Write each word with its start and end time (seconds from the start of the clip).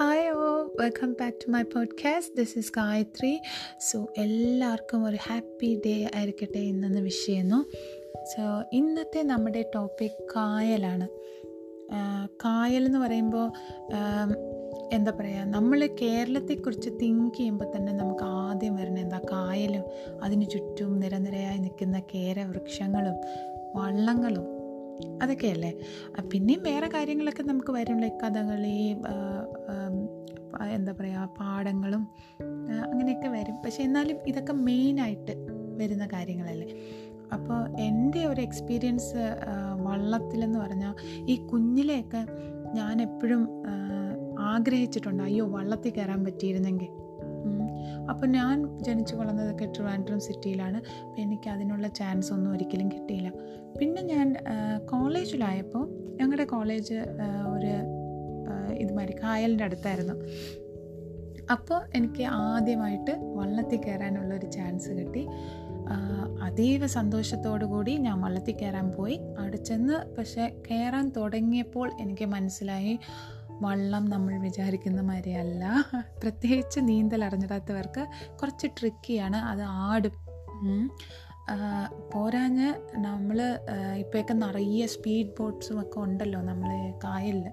Hi 0.00 0.30
oh 0.30 0.68
welcome 0.80 1.12
back 1.12 1.36
to 1.36 1.50
my 1.50 1.62
podcast 1.62 2.36
this 2.36 2.58
is 2.58 2.72
Gayathri 2.76 3.40
so 3.78 4.06
എല്ലാവർക്കും 4.16 5.04
ഒരു 5.04 5.16
happy 5.22 5.80
day 5.86 6.10
ആയിരിക്കട്ടെ 6.14 6.58
ഇന്നെന്ന് 6.58 7.00
wish 7.00 7.26
ചെയ്യുന്നു 7.26 7.64
so 8.24 8.62
ഇന്നത്തെ 8.72 9.22
നമ്മുടെ 9.22 9.70
ടോപ്പിക് 9.74 10.24
കായലാണ്. 10.36 11.08
കായൽ 12.44 12.84
എന്ന് 12.84 12.98
പറയുമ്പോൾ 12.98 13.52
എന്താ 14.92 15.10
പറയുക 15.10 15.44
നമ്മൾ 15.44 15.86
കേരളത്തെക്കുറിച്ച് 15.86 16.90
തിങ്ക് 17.02 17.34
ചെയ്യുമ്പോൾ 17.34 17.76
തന്നെ 17.76 17.92
നമുക്ക് 17.92 18.24
ആദ്യം 18.24 18.76
വരുന്ന 18.76 19.00
എന്താ 19.00 19.20
കായലും 19.32 19.84
അതിന് 20.22 20.50
ചുറ്റും 20.50 21.00
നിരനിരയായി 21.00 21.58
നിൽക്കുന്ന 21.58 22.02
കേര 22.14 22.44
വൃക്ഷങ്ങളും 22.44 23.14
വള്ളങ്ങളും 23.76 24.57
അതൊക്കെയല്ലേ? 25.22 25.72
പിന്നെയും 26.32 26.62
വേറെ 26.62 26.88
കാര്യങ്ങളൊക്കെ 26.94 27.42
നമുക്ക് 27.42 27.72
വരും. 27.78 28.00
കഥകളി 28.22 28.78
എന്താ 30.76 30.92
പറയുക 30.98 31.24
പാടങ്ങളും 31.40 32.02
അങ്ങനെയൊക്കെ 32.92 33.28
വരും. 33.28 33.56
പക്ഷെ 33.64 33.80
എന്നാലും 33.82 34.16
ഇതൊക്കെ 34.26 34.54
മെയിനായിട്ട് 34.68 35.34
വരുന്ന 35.80 36.04
കാര്യങ്ങളല്ലേ? 36.12 36.68
അപ്പോൾ 37.34 37.58
എന്റെ 37.86 38.20
ഒരു 38.26 38.40
എക്സ്പീരിയൻസ് 38.40 39.22
വള്ളത്തിലെന്ന് 39.86 40.58
പറഞ്ഞാൽ 40.58 40.94
ഈ 41.32 41.34
കുഞ്ഞിലെയൊക്കെ 41.50 42.22
ഞാൻ 42.78 42.96
എപ്പോഴും 43.02 43.42
ആഗ്രഹിച്ചിട്ടുണ്ട്. 44.52 45.22
അയ്യോ 45.22 45.44
വള്ളത്തിൽ 45.56 45.92
കയറാൻ 45.92 46.20
പറ്റിയിരുന്നെങ്കിൽ. 46.24 46.90
അപ്പോൾ 48.10 48.26
ഞാൻ 48.26 48.78
ജനിച്ചു 48.82 49.14
വളർന്നതൊക്കെ 49.16 49.64
ട്രിവാൻഡ്രം 49.64 50.20
സിറ്റിയിലാണ്. 50.20 50.78
അപ്പോൾ 51.02 51.20
എനിക്ക് 51.20 51.48
അതിനുള്ള 51.50 51.88
ചാൻസ് 51.88 52.32
ഒന്നും 52.32 52.50
ഒരിക്കലും 52.52 52.88
കിട്ടിയില്ല. 52.88 53.30
പിന്നെ 53.80 54.02
ഞാൻ 54.02 54.28
കോളേജിലായപ്പോൾ 54.92 55.84
ഞങ്ങളുടെ 56.20 56.44
കോളേജ് 56.44 56.98
ഒരു 57.54 57.72
ഇതുമാതിരി 58.82 59.14
കായലിന്റെ 59.22 59.64
അടുത്തായിരുന്നു. 59.64 60.14
അപ്പോൾ 61.50 61.78
എനിക്ക് 61.94 62.22
ആദ്യമായിട്ട് 62.22 63.12
വള്ളത്തിൽ 63.36 63.80
കയറാനുള്ള 63.86 64.34
ഒരു 64.34 64.46
ചാൻസ് 64.46 64.90
കിട്ടി. 64.90 65.22
അതീവ 66.42 66.86
സന്തോഷത്തോടു 66.86 67.64
കൂടി 67.64 67.92
ഞാൻ 67.96 68.16
വള്ളത്തിൽ 68.20 68.56
കയറാൻ 68.56 68.88
പോയി. 68.96 69.16
അവിടെ 69.38 69.56
ചെന്ന് 69.56 69.96
പക്ഷേ 70.16 70.44
കയറാൻ 70.70 71.12
തുടങ്ങിയപ്പോൾ 71.16 71.86
എനിക്ക് 72.00 72.24
മനസ്സിലായി 72.24 72.94
വള്ളം 73.62 74.10
നമ്മൾ 74.10 74.38
വിചാരിക്കുന്ന 74.38 75.00
മാതിരിയല്ല. 75.00 75.64
പ്രത്യേകിച്ച് 76.22 76.80
നീന്തൽ 76.80 77.24
അറിഞ്ഞിടാത്തവർക്ക് 77.24 78.06
കുറച്ച് 78.40 78.66
ട്രിക്കിയാണ് 78.66 79.36
അത് 79.36 79.62
ആടും. 79.62 80.16
പോരാഞ്ഞ് 82.14 82.98
നമ്മൾ 82.98 83.38
ഇപ്പോഴൊക്കെ 83.96 84.32
നിറയെ 84.32 84.86
സ്പീഡ് 84.86 85.34
ബോട്ട്സും 85.38 85.80
ഒക്കെ 85.82 85.98
ഉണ്ടല്ലോ 86.00 86.40
നമ്മൾ 86.40 86.70
കായലിൽ 87.04 87.46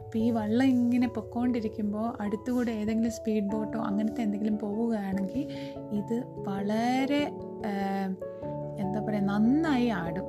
അപ്പോൾ 0.00 0.18
ഈ 0.18 0.30
വള്ളം 0.30 0.66
ഇങ്ങനെ 0.66 1.08
പൊക്കോണ്ടിരിക്കുമ്പോൾ 1.08 2.16
അടുത്തുകൂടെ 2.20 2.70
ഏതെങ്കിലും 2.70 3.12
സ്പീഡ് 3.12 3.44
ബോട്ടോ 3.44 3.78
അങ്ങനത്തെ 3.78 4.22
എന്തെങ്കിലും 4.22 4.58
പോവുകയാണെങ്കിൽ 4.58 5.46
ഇത് 5.90 6.16
വളരെ 6.48 7.22
എന്താ 8.78 9.00
പറയുക 9.00 9.22
നന്നായി 9.22 9.88
ആടും. 9.88 10.28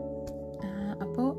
അപ്പോൾ 1.02 1.30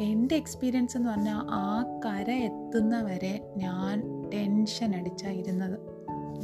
എന്റെ 0.00 0.36
എക്സ്പീരിയൻസ് 0.36 0.96
എന്ന് 0.96 1.08
പറഞ്ഞാൽ 1.08 1.40
ആ 1.50 2.00
കര 2.06 2.30
എത്തുന്ന 2.30 3.00
വരെ 3.00 3.54
ഞാൻ 3.56 3.96
ടെൻഷൻ 4.34 4.96
അടിച്ചായിരുന്നത് 4.96 5.78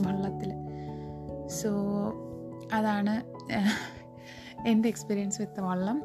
വള്ളത്തിൽ 0.03 0.53
സോ 1.47 1.71
അതാണ് 2.73 3.15
എന്റെ 4.69 4.89
എക്സ്പീരിയൻസ് 4.89 5.41
വിത്ത് 5.41 5.61
വള്ളം. 5.61 6.03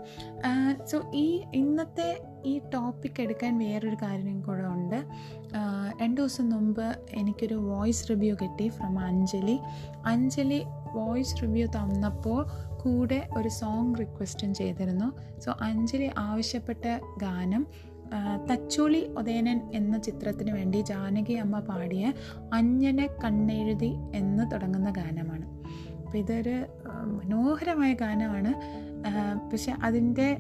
സോ 0.85 1.02
ഈ 1.13 1.41
ഇന്നത്തെ 1.53 2.22
ഈ 2.45 2.59
ടോപ്പിക് 2.73 3.22
എടുക്കാൻ 3.22 3.57
വേറൊരു 3.57 3.97
കാര്യം 4.02 4.41
കൂടെ 4.41 4.63
ഉണ്ട്. 4.63 5.05
രണ്ട് 6.02 6.22
ദിവസം 6.22 6.49
മുമ്പ് 6.49 6.85
എനിക്കൊരു 7.11 7.55
വോയിസ് 7.55 8.09
റിവ്യൂ 8.09 8.35
കിട്ടി 8.41 8.68
from 8.68 9.00
Anjali. 9.00 9.59
Anjali 10.06 10.63
voice 10.94 11.41
review 11.41 11.68
തന്നപ്പോൾ 11.68 12.45
കൂടെ 12.84 13.28
ഒരു 13.38 13.50
സോങ് 13.50 13.96
റിക്വസ്റ്റും 14.00 14.53
ചെയ്തിരുന്നു. 14.53 15.40
സോ 15.40 15.56
അഞ്ജലി 15.62 16.09
ആവശ്യപ്പെട്ട 16.18 17.00
ഗാനം 17.22 17.68
തച്ചോളി 18.52 19.14
ഉദയനൻ 19.18 19.72
എന്ന 19.74 19.97
ചിത്രത്തിന് 19.97 20.52
വേണ്ടി 20.52 20.78
ജാനകി 20.81 21.34
അമ്മ 21.34 21.59
പാടിയ 21.59 22.14
അഞ്ഞനെ 22.53 23.08
കണ്ണെഴുതി 23.24 23.92
എന്ന് 24.16 24.52
തുടങ്ങുന്ന 24.52 24.90
ഗാനമാണ്. 24.90 25.46
അപ്പം 25.97 26.18
ഇതൊരു 26.19 26.66
മനോഹരമായ 27.06 27.94
ഗാനമാണ്. 27.94 28.53
പക്ഷെ 29.52 29.72
അതിന്റെ 29.84 30.38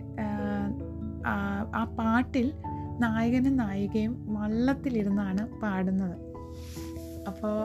ആ 1.75 1.83
പാട്ടിൽ 1.99 2.53
നായകനും 2.99 3.57
നായികയും 3.57 4.33
വള്ളത്തിലിരുന്നാണ് 4.33 5.61
പാടുന്നത്. 5.61 6.17
അപ്പോൾ 7.27 7.59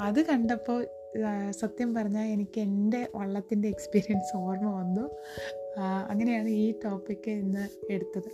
അത് 0.00 0.26
കണ്ടപ്പോൾ 0.26 0.86
സത്യം 1.50 1.94
പറഞ്ഞാൽ 1.94 2.26
എനിക്ക് 2.26 2.60
എന്റെ 2.60 3.08
വള്ളത്തിന്റെ 3.14 3.68
എക്സ്പീരിയൻസ് 3.68 4.36
ഓർമ്മ 4.36 4.70
വന്നു. 4.70 5.10
അങ്ങനെയാണ് 6.08 6.48
ഈ 6.48 6.74
ടോപ്പിക്ക് 6.84 7.30
ഇന്ന് 7.30 7.92
എടുത്തത്. 7.92 8.30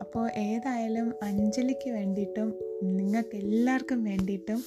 അപ്പോൾ 0.00 0.30
ഏതായാലും 0.36 1.14
അഞ്ജലിക്ക് 1.22 1.90
വേണ്ടിയിട്ടും 1.90 2.54
നിങ്ങൾക്ക് 2.82 3.36
എല്ലാവർക്കും 3.36 4.04
വേണ്ടിയിട്ടും 4.04 4.64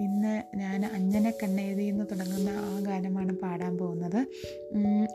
ഇന്ന് 0.00 0.56
ഞാൻ 0.56 0.86
അഞ്ജന 0.86 1.30
കണ്ണെഴുതി 1.30 1.82
എന്ന് 1.82 2.04
തുടങ്ങുന്ന 2.10 2.50
ആ 2.50 2.80
ഗാനമാണ് 2.80 3.36
പാടാൻ 3.36 3.78
പോകുന്നത്. 3.78 4.26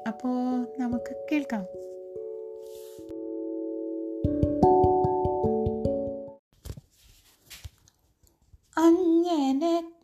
അപ്പോൾ 0.07 0.67
നമുക്ക് 0.79 1.27
കേൾക്കാം. 1.31 1.65
അങ്ങനെ 8.77 9.98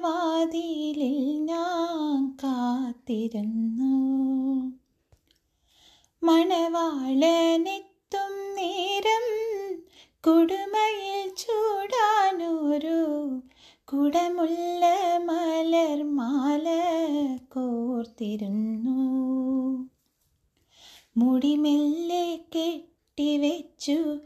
അറപ്പുരവാതിലിൽ 0.00 1.40
ഞാൻ 1.40 2.36
കാത്തിരുന്നു. 2.42 3.92
മണവാളനെത്തും 6.22 8.32
നേരം 8.56 9.26
കുടുമയിൽ 10.26 11.34
ചൂടാനൊരു 11.34 12.98
കുടമുള്ള 13.84 14.84
മലർമാല 15.18 16.66
കോർത്തിരുന്നു. 17.52 18.98
മുടിമെല്ലെ 21.16 22.38
കെട്ടിവെച്ചു 22.56 24.18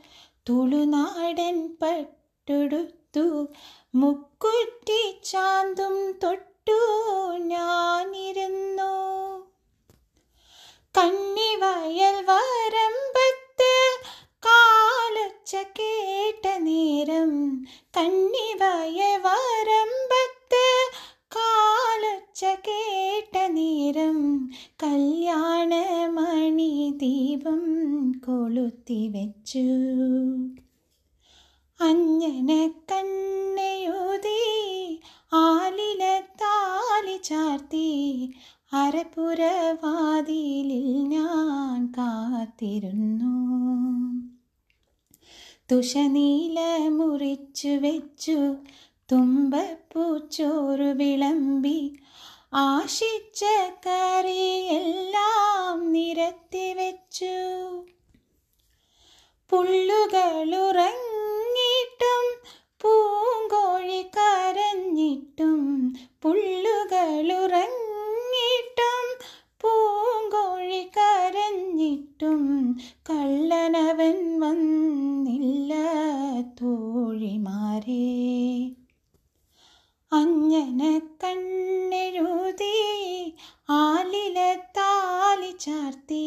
തുളുനാടൻ 0.49 1.77
പട്ടുടുത്തു 1.83 3.04
മുക്കുറ്റി 3.95 5.21
ചാന്തും 5.25 6.19
തൊട്ടു. 6.25 7.37
ഞാനിരുന്നു. 7.37 8.95
കണ്ണി 10.99 11.55
വയൽ 11.55 12.15
വരമ്പത്ത് 12.15 14.03
കാലൊച്ച 14.39 15.57
കേട്ട 15.57 16.59
നേരം. 16.59 17.65
കണ്ണി 17.97 18.57
വയൽ 18.61 19.19
വരമ്പത്ത് 19.19 20.91
കാലൊച്ച 21.37 22.45
കേട്ട 22.45 23.39
നേരം. 23.39 24.51
കല്യാണമണി 24.83 26.93
ദീപം 26.97 28.13
കൊളുത്തി 28.13 29.09
വെച്ചു. 29.09 29.63
അഞ്ഞന 31.81 32.51
കണ്ണയുതി 32.93 34.43
ആലില 35.33 36.21
താലി 36.21 37.19
ചാർത്തി 37.25 37.89
അരപുരവാതിലിൽ 38.73 39.49
ഞാൻ 41.09 41.87
കാത്തിരുന്നു. 41.87 43.35
തുഷനീല 45.73 46.59
മുറിച്ചു 46.89 47.69
വെച്ചു 47.69 48.39
തുമ്പപ്പൂച്ചോറു 49.13 50.93
വിളമ്പി 50.93 52.01
ആശിച്ച 52.53 53.45
കറിയെല്ലാം 53.87 54.44
കരഞ്ഞിട്ടും 65.39 65.95
പുള്ളുകളുറങ്ങിയിട്ടും 66.23 69.07
പൂങ്കോഴി 69.63 70.83
കരഞ്ഞിട്ടും 70.97 72.43
കള്ളനവൻ 73.11 74.19
വന്നില്ല 74.41 75.73
തോഴിമാരെ. 76.61 78.09
അഞ്ഞന 80.13 81.01
കണ്ണെഴുതി 81.25 82.79
ആലിലെ 83.69 84.51
താലി 84.79 85.53
ചാർത്തി 85.61 86.27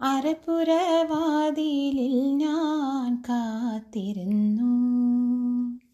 അരപ്പുരവാതിലിൽ 0.00 2.36
ഞാൻ 2.36 3.22
കാത്തിരുന്നു. 3.28 4.70